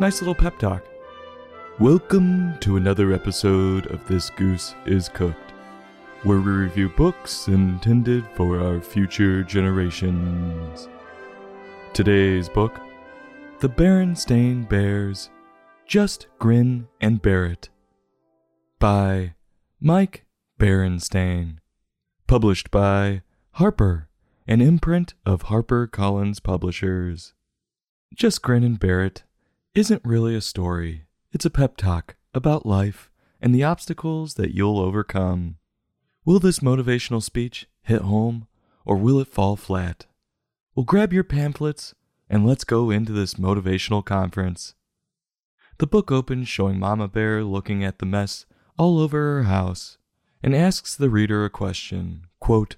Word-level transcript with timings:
Nice 0.00 0.22
little 0.22 0.34
pep 0.34 0.58
talk. 0.58 0.82
Welcome 1.78 2.58
to 2.60 2.76
another 2.76 3.12
episode 3.12 3.84
of 3.88 4.08
This 4.08 4.30
Goose 4.30 4.74
is 4.86 5.10
Cooked, 5.10 5.50
where 6.22 6.40
we 6.40 6.50
review 6.50 6.88
books 6.88 7.48
intended 7.48 8.24
for 8.34 8.58
our 8.60 8.80
future 8.80 9.42
generations. 9.42 10.88
Today's 11.92 12.48
book 12.48 12.80
The 13.58 13.68
Berenstain 13.68 14.66
Bears 14.66 15.28
Just 15.86 16.28
Grin 16.38 16.88
and 17.02 17.20
Bear 17.20 17.44
It 17.44 17.68
by 18.78 19.34
Mike 19.82 20.24
Berenstain. 20.58 21.58
Published 22.26 22.70
by 22.70 23.20
Harper, 23.52 24.08
an 24.48 24.62
imprint 24.62 25.12
of 25.26 25.42
Harper 25.42 25.86
Collins 25.86 26.40
Publishers. 26.40 27.34
Just 28.14 28.40
Grin 28.40 28.64
and 28.64 28.80
Bear 28.80 29.04
It 29.04 29.24
isn't 29.74 30.02
really 30.04 30.34
a 30.34 30.40
story, 30.40 31.04
it's 31.32 31.44
a 31.44 31.50
pep 31.50 31.76
talk 31.76 32.16
about 32.34 32.66
life 32.66 33.10
and 33.40 33.54
the 33.54 33.62
obstacles 33.62 34.34
that 34.34 34.54
you'll 34.54 34.80
overcome. 34.80 35.56
Will 36.24 36.40
this 36.40 36.58
motivational 36.58 37.22
speech 37.22 37.68
hit 37.82 38.02
home 38.02 38.48
or 38.84 38.96
will 38.96 39.20
it 39.20 39.28
fall 39.28 39.56
flat? 39.56 40.06
Well, 40.74 40.84
grab 40.84 41.12
your 41.12 41.24
pamphlets 41.24 41.94
and 42.28 42.46
let's 42.46 42.64
go 42.64 42.90
into 42.90 43.12
this 43.12 43.34
motivational 43.34 44.04
conference. 44.04 44.74
The 45.78 45.86
book 45.86 46.10
opens 46.10 46.48
showing 46.48 46.78
Mama 46.78 47.08
Bear 47.08 47.44
looking 47.44 47.84
at 47.84 48.00
the 48.00 48.06
mess 48.06 48.46
all 48.76 48.98
over 48.98 49.36
her 49.36 49.42
house 49.44 49.98
and 50.42 50.54
asks 50.54 50.96
the 50.96 51.10
reader 51.10 51.44
a 51.44 51.50
question 51.50 52.26
quote, 52.40 52.76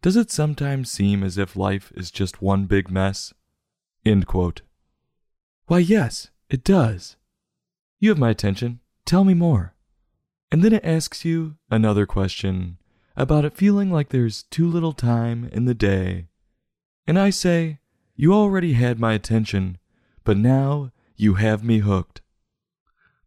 Does 0.00 0.16
it 0.16 0.30
sometimes 0.30 0.90
seem 0.90 1.24
as 1.24 1.38
if 1.38 1.56
life 1.56 1.92
is 1.96 2.10
just 2.10 2.40
one 2.40 2.66
big 2.66 2.88
mess? 2.88 3.34
End 4.06 4.26
quote. 4.26 4.62
Why, 5.66 5.78
yes, 5.78 6.30
it 6.50 6.62
does. 6.62 7.16
You 7.98 8.10
have 8.10 8.18
my 8.18 8.30
attention. 8.30 8.80
Tell 9.06 9.24
me 9.24 9.34
more. 9.34 9.74
And 10.52 10.62
then 10.62 10.72
it 10.72 10.84
asks 10.84 11.24
you 11.24 11.56
another 11.70 12.06
question 12.06 12.78
about 13.16 13.44
it 13.44 13.56
feeling 13.56 13.90
like 13.90 14.10
there's 14.10 14.42
too 14.44 14.68
little 14.68 14.92
time 14.92 15.48
in 15.52 15.64
the 15.64 15.74
day. 15.74 16.26
And 17.06 17.18
I 17.18 17.30
say, 17.30 17.78
You 18.14 18.34
already 18.34 18.74
had 18.74 18.98
my 18.98 19.14
attention, 19.14 19.78
but 20.22 20.36
now 20.36 20.92
you 21.16 21.34
have 21.34 21.64
me 21.64 21.78
hooked. 21.78 22.20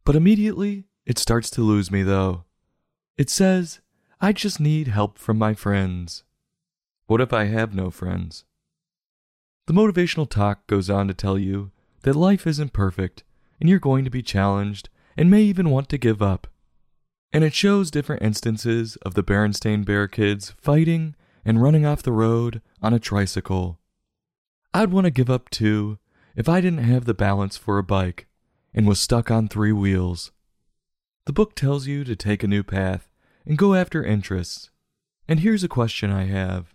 But 0.03 0.15
immediately 0.15 0.85
it 1.05 1.17
starts 1.17 1.49
to 1.51 1.61
lose 1.61 1.89
me, 1.91 2.03
though. 2.03 2.43
It 3.17 3.29
says, 3.29 3.81
I 4.21 4.31
just 4.31 4.59
need 4.59 4.87
help 4.87 5.17
from 5.17 5.37
my 5.37 5.53
friends. 5.53 6.23
What 7.07 7.21
if 7.21 7.33
I 7.33 7.45
have 7.45 7.73
no 7.73 7.89
friends? 7.89 8.45
The 9.65 9.73
motivational 9.73 10.29
talk 10.29 10.67
goes 10.67 10.89
on 10.89 11.07
to 11.07 11.13
tell 11.13 11.37
you 11.37 11.71
that 12.07 12.15
life 12.15 12.47
isn't 12.47 12.71
perfect 12.71 13.25
and 13.59 13.67
you're 13.67 13.79
going 13.79 14.05
to 14.05 14.09
be 14.09 14.21
challenged 14.21 14.87
and 15.17 15.29
may 15.29 15.41
even 15.41 15.69
want 15.69 15.89
to 15.89 15.97
give 15.97 16.21
up. 16.21 16.47
And 17.33 17.43
it 17.43 17.53
shows 17.53 17.91
different 17.91 18.21
instances 18.21 18.95
of 19.01 19.13
the 19.13 19.23
Berenstain 19.23 19.83
Bear 19.83 20.07
kids 20.07 20.53
fighting 20.57 21.15
and 21.43 21.61
running 21.61 21.85
off 21.85 22.01
the 22.01 22.13
road 22.13 22.61
on 22.81 22.93
a 22.93 22.99
tricycle. 22.99 23.81
I'd 24.73 24.93
want 24.93 25.03
to 25.03 25.11
give 25.11 25.29
up 25.29 25.49
too 25.49 25.99
if 26.37 26.47
I 26.47 26.61
didn't 26.61 26.85
have 26.85 27.03
the 27.03 27.13
balance 27.13 27.57
for 27.57 27.77
a 27.77 27.83
bike 27.83 28.27
and 28.73 28.87
was 28.87 29.01
stuck 29.01 29.29
on 29.29 29.49
three 29.49 29.73
wheels. 29.73 30.31
The 31.25 31.33
book 31.33 31.55
tells 31.55 31.87
you 31.87 32.05
to 32.05 32.15
take 32.15 32.41
a 32.41 32.47
new 32.47 32.63
path 32.63 33.11
and 33.45 33.57
go 33.57 33.73
after 33.73 34.01
interests. 34.01 34.69
And 35.27 35.41
here's 35.41 35.65
a 35.65 35.67
question 35.67 36.09
I 36.09 36.23
have 36.27 36.73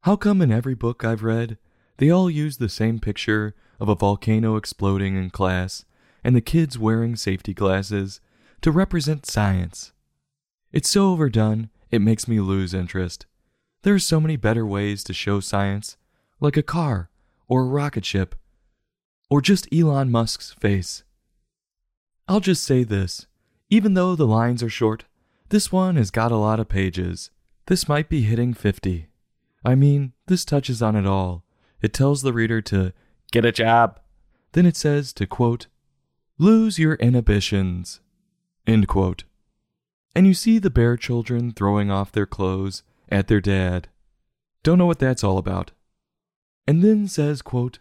How 0.00 0.16
come 0.16 0.42
in 0.42 0.50
every 0.50 0.74
book 0.74 1.04
I've 1.04 1.22
read, 1.22 1.56
they 1.98 2.10
all 2.10 2.30
use 2.30 2.56
the 2.56 2.68
same 2.68 2.98
picture 2.98 3.54
of 3.80 3.88
a 3.88 3.94
volcano 3.94 4.56
exploding 4.56 5.16
in 5.16 5.30
class 5.30 5.84
and 6.24 6.34
the 6.34 6.40
kids 6.40 6.78
wearing 6.78 7.16
safety 7.16 7.54
glasses 7.54 8.20
to 8.60 8.70
represent 8.70 9.26
science? 9.26 9.92
It's 10.72 10.88
so 10.88 11.10
overdone, 11.10 11.70
it 11.90 12.02
makes 12.02 12.26
me 12.26 12.40
lose 12.40 12.74
interest. 12.74 13.26
There 13.82 13.94
are 13.94 13.98
so 13.98 14.20
many 14.20 14.36
better 14.36 14.66
ways 14.66 15.04
to 15.04 15.12
show 15.12 15.40
science, 15.40 15.96
like 16.40 16.56
a 16.56 16.62
car 16.62 17.10
or 17.48 17.62
a 17.62 17.66
rocket 17.66 18.04
ship, 18.04 18.34
or 19.30 19.40
just 19.40 19.72
Elon 19.72 20.10
Musk's 20.10 20.52
face. 20.52 21.04
I'll 22.28 22.40
just 22.40 22.64
say 22.64 22.82
this 22.82 23.26
even 23.70 23.94
though 23.94 24.14
the 24.14 24.26
lines 24.26 24.62
are 24.62 24.68
short, 24.68 25.04
this 25.48 25.72
one 25.72 25.96
has 25.96 26.10
got 26.10 26.32
a 26.32 26.36
lot 26.36 26.60
of 26.60 26.68
pages. 26.68 27.30
This 27.66 27.88
might 27.88 28.08
be 28.08 28.22
hitting 28.22 28.54
50. 28.54 29.08
I 29.64 29.74
mean, 29.74 30.12
this 30.26 30.44
touches 30.44 30.82
on 30.82 30.94
it 30.94 31.06
all. 31.06 31.45
It 31.80 31.92
tells 31.92 32.22
the 32.22 32.32
reader 32.32 32.60
to 32.62 32.92
get 33.32 33.44
a 33.44 33.52
job. 33.52 34.00
Then 34.52 34.66
it 34.66 34.76
says 34.76 35.12
to 35.14 35.26
quote, 35.26 35.66
lose 36.38 36.78
your 36.78 36.94
inhibitions. 36.94 38.00
End 38.66 38.88
quote. 38.88 39.24
And 40.14 40.26
you 40.26 40.34
see 40.34 40.58
the 40.58 40.70
bear 40.70 40.96
children 40.96 41.52
throwing 41.52 41.90
off 41.90 42.12
their 42.12 42.26
clothes 42.26 42.82
at 43.08 43.28
their 43.28 43.40
dad. 43.40 43.88
Don't 44.62 44.78
know 44.78 44.86
what 44.86 44.98
that's 44.98 45.22
all 45.22 45.38
about. 45.38 45.72
And 46.66 46.82
then 46.82 47.06
says, 47.06 47.42
quote, 47.42 47.78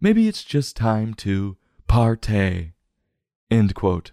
maybe 0.00 0.28
it's 0.28 0.44
just 0.44 0.76
time 0.76 1.14
to 1.14 1.56
partay. 1.88 2.72
End 3.50 3.74
quote. 3.74 4.12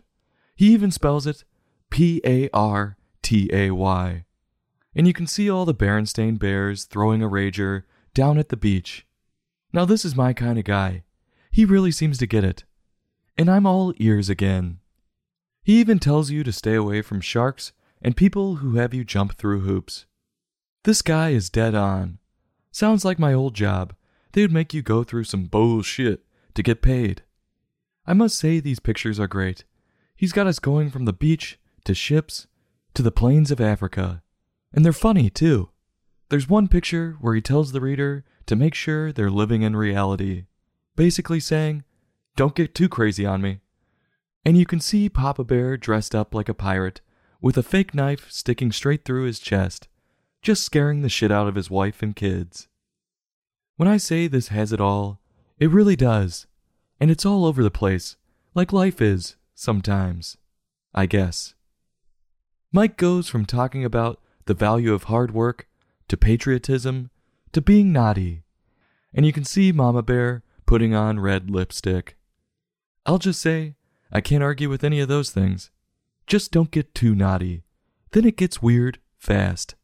He 0.55 0.73
even 0.73 0.91
spells 0.91 1.27
it 1.27 1.43
P 1.89 2.21
A 2.25 2.49
R 2.53 2.97
T 3.21 3.49
A 3.53 3.71
Y. 3.71 4.25
And 4.95 5.05
you 5.05 5.13
can 5.13 5.27
see 5.27 5.49
all 5.49 5.65
the 5.65 5.75
Berenstain 5.75 6.39
Bears 6.39 6.85
throwing 6.85 7.21
a 7.21 7.29
rager 7.29 7.83
down 8.13 8.39
at 8.39 8.49
the 8.49 8.57
beach. 8.57 9.05
Now, 9.73 9.85
this 9.85 10.05
is 10.05 10.15
my 10.15 10.33
kind 10.33 10.57
of 10.57 10.65
guy. 10.65 11.03
He 11.51 11.65
really 11.65 11.91
seems 11.91 12.17
to 12.19 12.27
get 12.27 12.43
it. 12.43 12.63
And 13.37 13.49
I'm 13.49 13.65
all 13.65 13.93
ears 13.97 14.29
again. 14.29 14.79
He 15.63 15.79
even 15.79 15.99
tells 15.99 16.31
you 16.31 16.43
to 16.43 16.51
stay 16.51 16.75
away 16.75 17.01
from 17.01 17.21
sharks 17.21 17.73
and 18.01 18.15
people 18.15 18.57
who 18.57 18.75
have 18.75 18.93
you 18.93 19.03
jump 19.03 19.35
through 19.35 19.61
hoops. 19.61 20.05
This 20.83 21.01
guy 21.01 21.29
is 21.29 21.49
dead 21.49 21.75
on. 21.75 22.19
Sounds 22.71 23.03
like 23.03 23.19
my 23.19 23.33
old 23.33 23.53
job. 23.53 23.93
They 24.33 24.41
would 24.41 24.51
make 24.53 24.73
you 24.73 24.81
go 24.81 25.03
through 25.03 25.25
some 25.25 25.45
bullshit 25.45 26.23
to 26.53 26.63
get 26.63 26.81
paid. 26.81 27.23
I 28.05 28.13
must 28.13 28.37
say, 28.37 28.59
these 28.59 28.79
pictures 28.79 29.19
are 29.19 29.27
great. 29.27 29.65
He's 30.15 30.31
got 30.31 30.47
us 30.47 30.59
going 30.59 30.89
from 30.89 31.05
the 31.05 31.13
beach 31.13 31.59
to 31.85 31.93
ships 31.93 32.47
to 32.93 33.03
the 33.03 33.11
plains 33.11 33.51
of 33.51 33.59
Africa. 33.59 34.23
And 34.73 34.85
they're 34.85 34.93
funny, 34.93 35.29
too. 35.29 35.69
There's 36.29 36.49
one 36.49 36.67
picture 36.67 37.15
where 37.21 37.35
he 37.35 37.41
tells 37.41 37.71
the 37.71 37.81
reader 37.81 38.25
to 38.47 38.55
make 38.55 38.75
sure 38.75 39.11
they're 39.11 39.29
living 39.29 39.61
in 39.61 39.75
reality, 39.75 40.45
basically 40.95 41.39
saying, 41.39 41.83
Don't 42.35 42.55
get 42.55 42.75
too 42.75 42.89
crazy 42.89 43.25
on 43.25 43.41
me. 43.41 43.59
And 44.43 44.57
you 44.57 44.65
can 44.65 44.79
see 44.79 45.09
Papa 45.09 45.43
Bear 45.43 45.77
dressed 45.77 46.13
up 46.13 46.33
like 46.33 46.49
a 46.49 46.53
pirate, 46.53 47.01
with 47.41 47.57
a 47.57 47.63
fake 47.63 47.93
knife 47.93 48.29
sticking 48.29 48.71
straight 48.71 49.05
through 49.05 49.23
his 49.23 49.39
chest, 49.39 49.87
just 50.41 50.63
scaring 50.63 51.01
the 51.01 51.09
shit 51.09 51.31
out 51.31 51.47
of 51.47 51.55
his 51.55 51.69
wife 51.69 52.01
and 52.01 52.15
kids. 52.15 52.67
When 53.77 53.87
I 53.87 53.97
say 53.97 54.27
this 54.27 54.47
has 54.49 54.73
it 54.73 54.81
all, 54.81 55.21
it 55.59 55.69
really 55.69 55.95
does. 55.95 56.47
And 56.99 57.11
it's 57.11 57.25
all 57.25 57.45
over 57.45 57.63
the 57.63 57.71
place, 57.71 58.17
like 58.55 58.73
life 58.73 59.01
is 59.01 59.35
sometimes, 59.53 60.37
I 60.93 61.05
guess. 61.05 61.53
Mike 62.71 62.97
goes 62.97 63.29
from 63.29 63.45
talking 63.45 63.85
about 63.85 64.19
the 64.45 64.53
value 64.53 64.93
of 64.93 65.03
hard 65.03 65.31
work 65.31 65.67
to 66.07 66.17
patriotism 66.17 67.09
to 67.51 67.61
being 67.61 67.91
naughty, 67.91 68.43
and 69.13 69.25
you 69.25 69.33
can 69.33 69.43
see 69.43 69.71
Mama 69.71 70.01
Bear 70.01 70.43
putting 70.65 70.93
on 70.93 71.19
red 71.19 71.49
lipstick. 71.49 72.17
I'll 73.05 73.17
just 73.17 73.41
say, 73.41 73.75
I 74.11 74.21
can't 74.21 74.43
argue 74.43 74.69
with 74.69 74.83
any 74.83 74.99
of 74.99 75.07
those 75.07 75.31
things. 75.31 75.71
Just 76.27 76.51
don't 76.51 76.71
get 76.71 76.93
too 76.93 77.15
naughty. 77.15 77.63
Then 78.11 78.25
it 78.25 78.37
gets 78.37 78.61
weird 78.61 78.99
fast. 79.17 79.75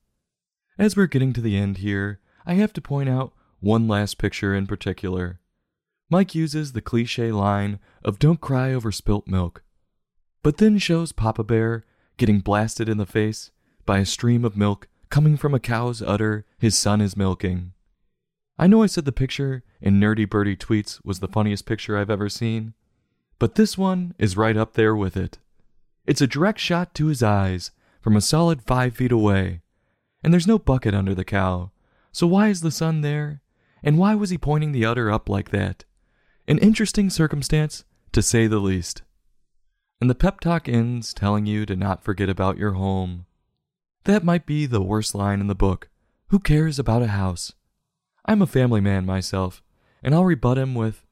As 0.77 0.97
we're 0.97 1.07
getting 1.07 1.33
to 1.33 1.41
the 1.41 1.57
end 1.57 1.77
here, 1.77 2.19
I 2.45 2.55
have 2.55 2.73
to 2.73 2.81
point 2.81 3.09
out 3.09 3.33
one 3.59 3.87
last 3.87 4.17
picture 4.17 4.53
in 4.53 4.67
particular. 4.67 5.39
Mike 6.09 6.35
uses 6.35 6.73
the 6.73 6.81
cliche 6.81 7.31
line 7.31 7.79
of 8.03 8.19
don't 8.19 8.41
cry 8.41 8.73
over 8.73 8.91
spilt 8.91 9.27
milk, 9.27 9.63
but 10.41 10.57
then 10.57 10.77
shows 10.77 11.11
Papa 11.11 11.43
Bear 11.43 11.85
getting 12.17 12.39
blasted 12.39 12.89
in 12.89 12.97
the 12.97 13.05
face 13.05 13.51
by 13.85 13.99
a 13.99 14.05
stream 14.05 14.43
of 14.43 14.57
milk 14.57 14.87
coming 15.13 15.37
from 15.37 15.53
a 15.53 15.59
cow's 15.59 16.01
udder 16.01 16.43
his 16.57 16.75
son 16.75 16.99
is 16.99 17.15
milking. 17.15 17.71
I 18.57 18.65
know 18.65 18.81
I 18.81 18.87
said 18.87 19.05
the 19.05 19.11
picture 19.11 19.61
in 19.79 19.99
Nerdy 19.99 20.27
Birdy 20.27 20.55
Tweets 20.55 20.99
was 21.05 21.19
the 21.19 21.27
funniest 21.27 21.67
picture 21.67 21.95
I've 21.95 22.09
ever 22.09 22.29
seen, 22.29 22.73
but 23.37 23.53
this 23.53 23.77
one 23.77 24.15
is 24.17 24.35
right 24.35 24.57
up 24.57 24.73
there 24.73 24.95
with 24.95 25.15
it. 25.15 25.37
It's 26.07 26.21
a 26.21 26.25
direct 26.25 26.57
shot 26.57 26.95
to 26.95 27.05
his 27.05 27.21
eyes 27.21 27.69
from 28.01 28.15
a 28.15 28.21
solid 28.21 28.63
five 28.63 28.95
feet 28.95 29.11
away, 29.11 29.61
and 30.23 30.33
there's 30.33 30.47
no 30.47 30.57
bucket 30.57 30.95
under 30.95 31.13
the 31.13 31.23
cow, 31.23 31.69
so 32.11 32.25
why 32.25 32.47
is 32.47 32.61
the 32.61 32.71
son 32.71 33.01
there? 33.01 33.43
And 33.83 33.99
why 33.99 34.15
was 34.15 34.31
he 34.31 34.39
pointing 34.39 34.71
the 34.71 34.83
udder 34.83 35.11
up 35.11 35.29
like 35.29 35.51
that? 35.51 35.85
An 36.47 36.57
interesting 36.57 37.11
circumstance, 37.11 37.83
to 38.13 38.23
say 38.23 38.47
the 38.47 38.57
least. 38.57 39.03
And 40.01 40.09
the 40.09 40.15
pep 40.15 40.39
talk 40.39 40.67
ends 40.67 41.13
telling 41.13 41.45
you 41.45 41.67
to 41.67 41.75
not 41.75 42.03
forget 42.03 42.29
about 42.29 42.57
your 42.57 42.71
home. 42.71 43.27
That 44.05 44.23
might 44.25 44.45
be 44.45 44.65
the 44.65 44.81
worst 44.81 45.15
line 45.15 45.39
in 45.39 45.47
the 45.47 45.55
book. 45.55 45.89
Who 46.27 46.39
cares 46.39 46.77
about 46.77 47.03
a 47.03 47.07
house? 47.07 47.53
I'm 48.25 48.41
a 48.41 48.47
family 48.47 48.81
man 48.81 49.05
myself, 49.05 49.63
and 50.01 50.13
I'll 50.13 50.25
rebut 50.25 50.57
him 50.57 50.75
with 50.75 51.05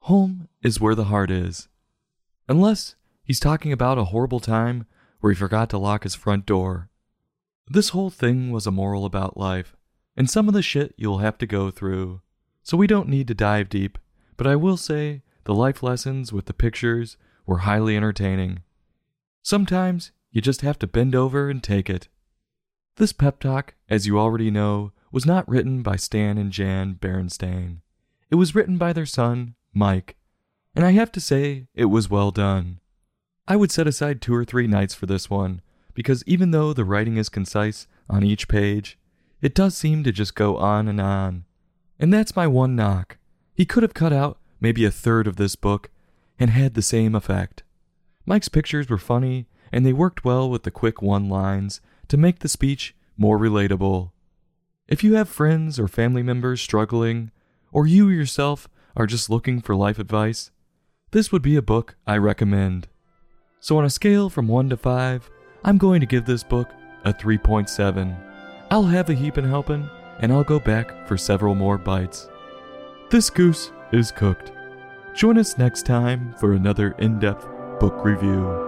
home 0.00 0.48
is 0.62 0.80
where 0.80 0.94
the 0.94 1.04
heart 1.04 1.30
is. 1.30 1.68
Unless 2.48 2.94
he's 3.24 3.40
talking 3.40 3.72
about 3.72 3.98
a 3.98 4.04
horrible 4.04 4.38
time 4.38 4.86
where 5.20 5.32
he 5.32 5.38
forgot 5.38 5.70
to 5.70 5.78
lock 5.78 6.04
his 6.04 6.14
front 6.14 6.46
door. 6.46 6.90
This 7.68 7.88
whole 7.88 8.10
thing 8.10 8.52
was 8.52 8.66
a 8.66 8.70
moral 8.70 9.04
about 9.04 9.36
life, 9.36 9.74
and 10.16 10.30
some 10.30 10.46
of 10.46 10.54
the 10.54 10.62
shit 10.62 10.94
you'll 10.96 11.18
have 11.18 11.38
to 11.38 11.46
go 11.46 11.70
through. 11.70 12.20
So 12.62 12.76
we 12.76 12.86
don't 12.86 13.08
need 13.08 13.26
to 13.28 13.34
dive 13.34 13.68
deep, 13.68 13.98
but 14.36 14.46
I 14.46 14.56
will 14.56 14.76
say 14.76 15.22
the 15.44 15.54
life 15.54 15.82
lessons 15.82 16.32
with 16.32 16.46
the 16.46 16.54
pictures 16.54 17.16
were 17.46 17.58
highly 17.58 17.96
entertaining. 17.96 18.60
Sometimes 19.42 20.12
you 20.30 20.40
just 20.40 20.60
have 20.60 20.78
to 20.80 20.86
bend 20.86 21.14
over 21.14 21.48
and 21.48 21.62
take 21.62 21.88
it. 21.88 22.08
This 22.96 23.12
pep 23.12 23.40
talk, 23.40 23.74
as 23.90 24.06
you 24.06 24.18
already 24.18 24.50
know, 24.50 24.92
was 25.12 25.26
not 25.26 25.46
written 25.46 25.82
by 25.82 25.96
Stan 25.96 26.38
and 26.38 26.50
Jan 26.50 26.94
Berenstain. 26.94 27.82
It 28.30 28.36
was 28.36 28.54
written 28.54 28.78
by 28.78 28.94
their 28.94 29.04
son, 29.04 29.54
Mike, 29.74 30.16
and 30.74 30.82
I 30.82 30.92
have 30.92 31.12
to 31.12 31.20
say 31.20 31.66
it 31.74 31.86
was 31.86 32.08
well 32.08 32.30
done. 32.30 32.80
I 33.46 33.56
would 33.56 33.70
set 33.70 33.86
aside 33.86 34.22
two 34.22 34.34
or 34.34 34.46
three 34.46 34.66
nights 34.66 34.94
for 34.94 35.04
this 35.04 35.28
one, 35.28 35.60
because 35.92 36.24
even 36.26 36.52
though 36.52 36.72
the 36.72 36.86
writing 36.86 37.18
is 37.18 37.28
concise 37.28 37.86
on 38.08 38.24
each 38.24 38.48
page, 38.48 38.98
it 39.42 39.54
does 39.54 39.76
seem 39.76 40.02
to 40.04 40.10
just 40.10 40.34
go 40.34 40.56
on 40.56 40.88
and 40.88 40.98
on. 40.98 41.44
And 41.98 42.14
that's 42.14 42.34
my 42.34 42.46
one 42.46 42.74
knock. 42.74 43.18
He 43.54 43.66
could 43.66 43.82
have 43.82 43.94
cut 43.94 44.12
out 44.14 44.38
maybe 44.58 44.86
a 44.86 44.90
third 44.90 45.26
of 45.26 45.36
this 45.36 45.54
book 45.54 45.90
and 46.38 46.48
had 46.48 46.72
the 46.72 46.80
same 46.80 47.14
effect. 47.14 47.62
Mike's 48.24 48.48
pictures 48.48 48.88
were 48.88 48.96
funny, 48.96 49.48
and 49.70 49.84
they 49.84 49.92
worked 49.92 50.24
well 50.24 50.48
with 50.48 50.62
the 50.62 50.70
quick 50.70 51.02
one 51.02 51.28
lines 51.28 51.82
to 52.08 52.16
make 52.16 52.40
the 52.40 52.48
speech 52.48 52.94
more 53.16 53.38
relatable. 53.38 54.10
If 54.88 55.02
you 55.02 55.14
have 55.14 55.28
friends 55.28 55.78
or 55.78 55.88
family 55.88 56.22
members 56.22 56.60
struggling, 56.60 57.30
or 57.72 57.86
you 57.86 58.08
yourself 58.08 58.68
are 58.96 59.06
just 59.06 59.28
looking 59.28 59.60
for 59.60 59.74
life 59.74 59.98
advice, 59.98 60.50
this 61.10 61.32
would 61.32 61.42
be 61.42 61.56
a 61.56 61.62
book 61.62 61.96
I 62.06 62.16
recommend. 62.18 62.88
So, 63.60 63.78
on 63.78 63.84
a 63.84 63.90
scale 63.90 64.28
from 64.30 64.48
1 64.48 64.70
to 64.70 64.76
5, 64.76 65.30
I'm 65.64 65.78
going 65.78 66.00
to 66.00 66.06
give 66.06 66.24
this 66.24 66.44
book 66.44 66.70
a 67.04 67.12
3.7. 67.12 68.16
I'll 68.70 68.84
have 68.84 69.10
a 69.10 69.14
heap 69.14 69.36
and 69.36 69.46
helping, 69.46 69.88
and 70.20 70.32
I'll 70.32 70.44
go 70.44 70.60
back 70.60 71.06
for 71.06 71.16
several 71.16 71.54
more 71.54 71.78
bites. 71.78 72.28
This 73.10 73.30
goose 73.30 73.72
is 73.92 74.10
cooked. 74.10 74.52
Join 75.14 75.38
us 75.38 75.58
next 75.58 75.86
time 75.86 76.34
for 76.38 76.52
another 76.52 76.90
in 76.98 77.18
depth 77.18 77.48
book 77.80 78.04
review. 78.04 78.65